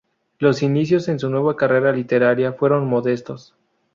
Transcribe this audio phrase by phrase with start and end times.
[0.39, 3.53] Los inicios en su nueva carrera literaria fueron modestos.